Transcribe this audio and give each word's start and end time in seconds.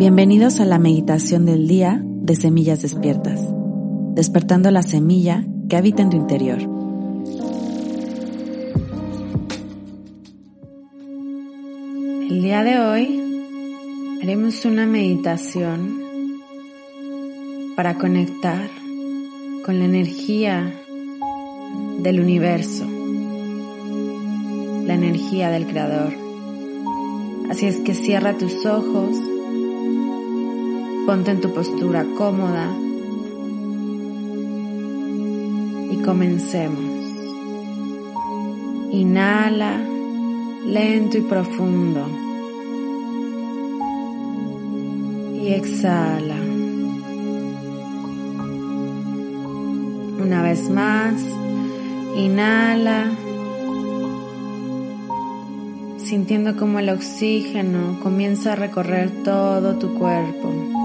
Bienvenidos 0.00 0.60
a 0.60 0.64
la 0.64 0.78
meditación 0.78 1.44
del 1.44 1.68
día 1.68 2.00
de 2.02 2.34
Semillas 2.34 2.80
Despiertas, 2.80 3.38
despertando 4.14 4.70
la 4.70 4.82
semilla 4.82 5.44
que 5.68 5.76
habita 5.76 6.00
en 6.00 6.08
tu 6.08 6.16
interior. 6.16 6.58
El 12.30 12.42
día 12.42 12.64
de 12.64 12.78
hoy 12.80 14.18
haremos 14.22 14.64
una 14.64 14.86
meditación 14.86 16.00
para 17.76 17.98
conectar 17.98 18.70
con 19.66 19.80
la 19.80 19.84
energía 19.84 20.72
del 21.98 22.20
universo, 22.20 22.86
la 24.86 24.94
energía 24.94 25.50
del 25.50 25.66
Creador. 25.66 26.14
Así 27.50 27.66
es 27.66 27.80
que 27.80 27.92
cierra 27.92 28.38
tus 28.38 28.64
ojos 28.64 29.29
Ponte 31.10 31.32
en 31.32 31.40
tu 31.40 31.52
postura 31.52 32.06
cómoda 32.16 32.72
y 35.90 35.96
comencemos. 36.04 36.84
Inhala 38.92 39.80
lento 40.64 41.18
y 41.18 41.22
profundo 41.22 42.06
y 45.42 45.48
exhala. 45.48 46.36
Una 50.22 50.42
vez 50.44 50.70
más, 50.70 51.20
inhala 52.14 53.10
sintiendo 55.96 56.56
como 56.56 56.78
el 56.78 56.88
oxígeno 56.88 57.98
comienza 58.00 58.52
a 58.52 58.54
recorrer 58.54 59.10
todo 59.24 59.74
tu 59.74 59.92
cuerpo 59.98 60.79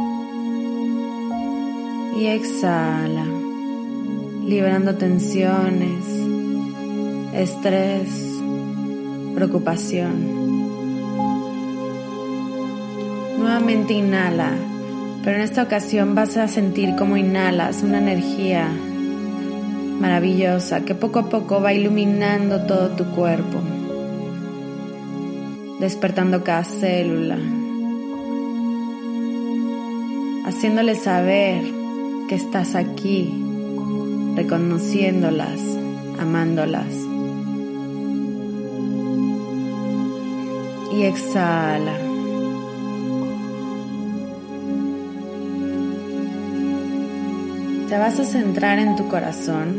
exhala, 2.34 3.26
liberando 4.46 4.96
tensiones, 4.96 6.06
estrés, 7.34 8.10
preocupación. 9.36 10.36
Nuevamente 13.38 13.94
inhala, 13.94 14.52
pero 15.24 15.38
en 15.38 15.44
esta 15.44 15.64
ocasión 15.64 16.16
vas 16.16 16.38
a 16.38 16.48
sentir 16.48 16.96
como 16.96 17.18
inhalas 17.18 17.84
una 17.84 17.98
energía 17.98 18.70
maravillosa 20.00 20.86
que 20.86 20.96
poco 20.96 21.20
a 21.20 21.30
poco 21.30 21.62
va 21.62 21.74
iluminando 21.74 22.66
todo 22.66 22.90
tu 22.90 23.06
cuerpo, 23.12 23.60
despertando 25.80 26.44
cada 26.44 26.64
célula, 26.64 27.38
haciéndole 30.46 30.96
saber 30.96 31.85
que 32.28 32.36
estás 32.36 32.76
aquí, 32.76 33.32
reconociéndolas, 34.36 35.60
amándolas. 36.20 36.94
Y 40.94 41.04
exhala. 41.04 41.98
Te 47.90 47.98
vas 47.98 48.20
a 48.20 48.24
centrar 48.24 48.80
en 48.80 48.96
tu 48.96 49.08
corazón 49.08 49.76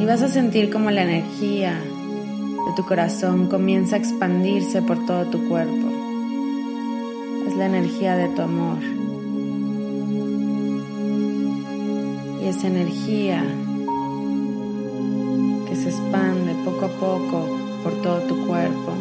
y 0.00 0.04
vas 0.04 0.22
a 0.22 0.28
sentir 0.28 0.70
como 0.70 0.90
la 0.90 1.02
energía 1.02 1.74
de 1.74 2.72
tu 2.76 2.84
corazón 2.84 3.48
comienza 3.48 3.96
a 3.96 3.98
expandirse 3.98 4.82
por 4.82 5.04
todo 5.04 5.26
tu 5.26 5.48
cuerpo. 5.48 5.88
Es 7.46 7.56
la 7.56 7.66
energía 7.66 8.16
de 8.16 8.28
tu 8.30 8.42
amor. 8.42 8.78
Y 12.42 12.48
esa 12.48 12.66
energía 12.66 13.44
que 15.68 15.76
se 15.76 15.90
expande 15.90 16.54
poco 16.64 16.86
a 16.86 16.88
poco 16.88 17.46
por 17.84 18.02
todo 18.02 18.20
tu 18.22 18.46
cuerpo 18.46 18.92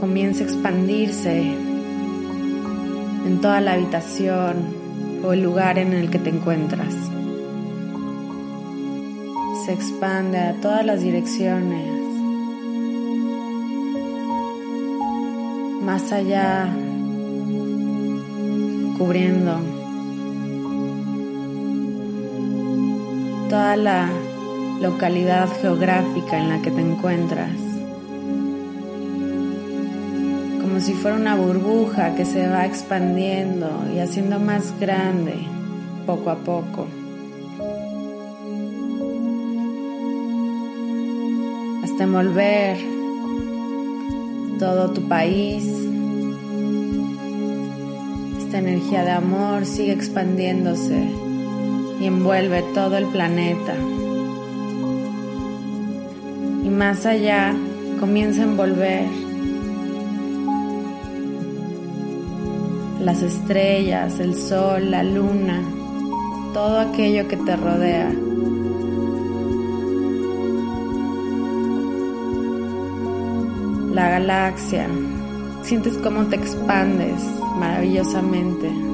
comienza 0.00 0.42
a 0.42 0.46
expandirse 0.46 1.42
en 3.26 3.40
toda 3.42 3.60
la 3.60 3.74
habitación 3.74 4.74
o 5.22 5.32
el 5.32 5.42
lugar 5.42 5.78
en 5.78 5.92
el 5.92 6.10
que 6.10 6.18
te 6.18 6.30
encuentras. 6.30 6.94
Se 9.64 9.72
expande 9.72 10.38
a 10.38 10.54
todas 10.60 10.86
las 10.86 11.00
direcciones, 11.00 11.88
más 15.82 16.12
allá, 16.12 16.68
cubriendo 18.96 19.75
toda 23.48 23.76
la 23.76 24.10
localidad 24.80 25.48
geográfica 25.60 26.38
en 26.38 26.48
la 26.48 26.62
que 26.62 26.70
te 26.70 26.80
encuentras. 26.80 27.50
Como 30.60 30.80
si 30.80 30.94
fuera 30.94 31.16
una 31.16 31.36
burbuja 31.36 32.14
que 32.14 32.24
se 32.24 32.48
va 32.48 32.66
expandiendo 32.66 33.68
y 33.94 34.00
haciendo 34.00 34.38
más 34.40 34.78
grande 34.80 35.34
poco 36.06 36.30
a 36.30 36.36
poco. 36.36 36.86
Hasta 41.84 42.04
envolver 42.04 42.78
todo 44.58 44.90
tu 44.90 45.08
país. 45.08 45.64
Esta 48.38 48.58
energía 48.58 49.04
de 49.04 49.10
amor 49.10 49.64
sigue 49.66 49.92
expandiéndose 49.92 51.25
y 52.00 52.06
envuelve 52.06 52.62
todo 52.74 52.96
el 52.96 53.06
planeta. 53.06 53.74
Y 56.64 56.68
más 56.68 57.06
allá 57.06 57.54
comienza 58.00 58.42
a 58.42 58.44
envolver 58.44 59.06
las 63.00 63.22
estrellas, 63.22 64.18
el 64.18 64.34
sol, 64.34 64.90
la 64.90 65.02
luna, 65.02 65.62
todo 66.52 66.80
aquello 66.80 67.28
que 67.28 67.36
te 67.36 67.56
rodea. 67.56 68.12
La 73.92 74.10
galaxia, 74.10 74.88
sientes 75.62 75.96
cómo 75.98 76.24
te 76.26 76.36
expandes 76.36 77.22
maravillosamente. 77.58 78.85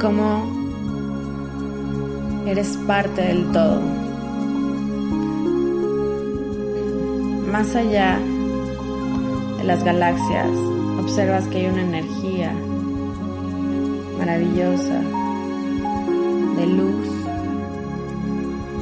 Como 0.00 0.46
eres 2.46 2.78
parte 2.86 3.20
del 3.20 3.52
todo. 3.52 3.80
Más 7.52 7.76
allá 7.76 8.18
de 9.58 9.64
las 9.64 9.84
galaxias, 9.84 10.48
observas 10.98 11.46
que 11.48 11.58
hay 11.58 11.66
una 11.66 11.82
energía 11.82 12.52
maravillosa 14.18 15.02
de 16.56 16.66
luz, 16.66 17.08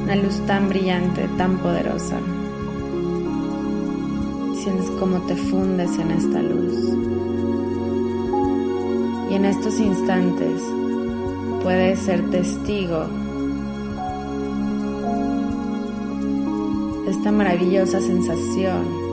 una 0.03 0.15
luz 0.15 0.39
tan 0.47 0.69
brillante, 0.69 1.27
tan 1.37 1.57
poderosa. 1.57 2.17
Sientes 4.63 4.89
cómo 4.99 5.19
te 5.27 5.35
fundes 5.35 5.97
en 5.97 6.11
esta 6.11 6.41
luz. 6.41 6.73
Y 9.29 9.35
en 9.35 9.45
estos 9.45 9.79
instantes 9.79 10.78
puedes 11.63 11.99
ser 11.99 12.29
testigo 12.29 13.05
de 17.05 17.11
esta 17.11 17.31
maravillosa 17.31 17.99
sensación 17.99 19.09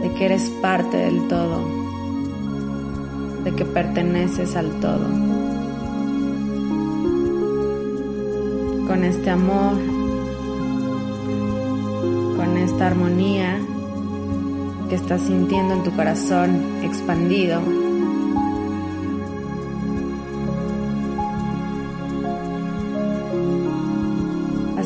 de 0.00 0.12
que 0.12 0.24
eres 0.24 0.50
parte 0.62 0.96
del 0.96 1.28
todo, 1.28 1.60
de 3.44 3.52
que 3.52 3.64
perteneces 3.64 4.56
al 4.56 4.70
todo. 4.80 5.06
Con 8.86 9.04
este 9.04 9.30
amor, 9.30 9.74
con 12.36 12.56
esta 12.56 12.86
armonía 12.86 13.58
que 14.88 14.94
estás 14.94 15.22
sintiendo 15.22 15.74
en 15.74 15.82
tu 15.82 15.90
corazón 15.90 16.62
expandido, 16.82 17.60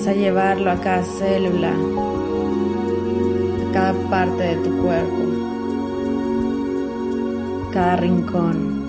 a 0.06 0.12
llevarlo 0.12 0.70
a 0.70 0.76
cada 0.76 1.02
célula, 1.04 1.72
a 3.68 3.72
cada 3.72 3.92
parte 4.08 4.42
de 4.42 4.56
tu 4.56 4.70
cuerpo, 4.82 5.22
cada 7.72 7.96
rincón, 7.96 8.84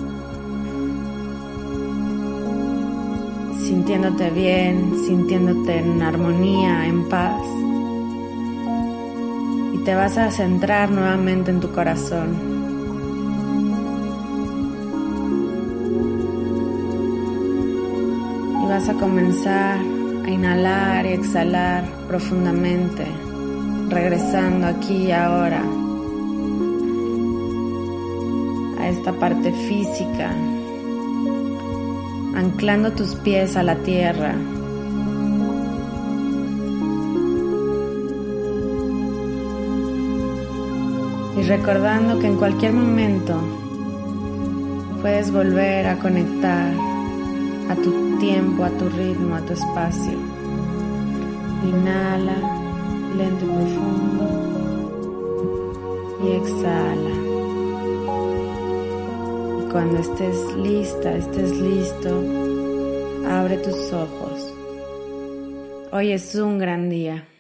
sintiéndote 3.60 4.30
bien, 4.30 4.94
sintiéndote 5.06 5.80
en 5.80 6.02
armonía, 6.02 6.88
en 6.88 7.10
paz. 7.10 7.42
y 9.74 9.78
te 9.84 9.96
vas 9.96 10.18
a 10.18 10.30
centrar 10.32 10.92
nuevamente 10.92 11.50
en 11.50 11.60
tu 11.60 11.72
corazón. 11.72 12.36
Y 18.62 18.66
vas 18.68 18.90
a 18.90 18.94
comenzar 18.94 19.91
a 20.26 20.30
inhalar 20.30 21.06
y 21.06 21.10
exhalar 21.10 21.84
profundamente, 22.08 23.06
regresando 23.90 24.68
aquí 24.68 25.08
y 25.08 25.12
ahora 25.12 25.64
a 28.80 28.88
esta 28.88 29.14
parte 29.14 29.52
física, 29.52 30.32
anclando 32.36 32.92
tus 32.92 33.16
pies 33.16 33.56
a 33.56 33.64
la 33.64 33.76
tierra. 33.78 34.36
Y 41.38 41.44
recordando 41.44 42.20
que 42.20 42.28
en 42.28 42.38
cualquier 42.38 42.74
momento 42.74 43.42
puedes 45.02 45.32
volver 45.32 45.88
a 45.88 45.98
conectar 45.98 46.72
a 47.72 47.76
tu 47.76 48.18
tiempo, 48.20 48.66
a 48.66 48.70
tu 48.72 48.90
ritmo, 48.90 49.36
a 49.36 49.42
tu 49.42 49.54
espacio. 49.54 50.18
Inhala 51.64 52.36
lento 53.18 53.46
y 53.46 53.50
profundo 53.56 54.26
y 56.22 56.32
exhala. 56.40 57.14
Y 59.62 59.72
cuando 59.72 60.00
estés 60.00 60.38
lista, 60.58 61.16
estés 61.16 61.52
listo, 61.62 62.10
abre 63.30 63.56
tus 63.58 63.94
ojos. 63.94 64.54
Hoy 65.94 66.12
es 66.12 66.36
un 66.36 66.60
gran 66.60 66.90
día. 66.90 67.31